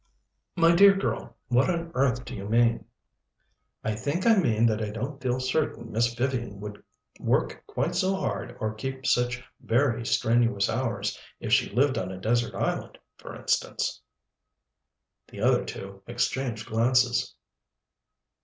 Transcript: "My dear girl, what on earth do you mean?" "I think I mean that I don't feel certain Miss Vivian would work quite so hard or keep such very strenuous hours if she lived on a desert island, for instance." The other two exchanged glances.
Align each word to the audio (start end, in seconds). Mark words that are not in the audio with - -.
"My 0.55 0.73
dear 0.73 0.95
girl, 0.95 1.35
what 1.49 1.69
on 1.69 1.91
earth 1.93 2.25
do 2.25 2.33
you 2.33 2.49
mean?" 2.49 2.85
"I 3.83 3.93
think 3.93 4.25
I 4.25 4.35
mean 4.35 4.65
that 4.65 4.81
I 4.81 4.89
don't 4.89 5.21
feel 5.21 5.39
certain 5.39 5.91
Miss 5.91 6.11
Vivian 6.15 6.59
would 6.59 6.83
work 7.19 7.63
quite 7.67 7.93
so 7.93 8.15
hard 8.15 8.57
or 8.59 8.73
keep 8.73 9.05
such 9.05 9.43
very 9.59 10.03
strenuous 10.07 10.71
hours 10.71 11.19
if 11.39 11.53
she 11.53 11.69
lived 11.69 11.99
on 11.99 12.11
a 12.11 12.17
desert 12.17 12.55
island, 12.55 12.97
for 13.19 13.35
instance." 13.35 14.01
The 15.27 15.41
other 15.41 15.63
two 15.63 16.01
exchanged 16.07 16.65
glances. 16.65 17.35